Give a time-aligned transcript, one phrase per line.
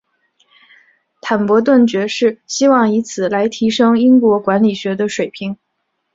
[1.21, 5.55] 坦伯顿爵士希望以此来提升英国管理学的水平。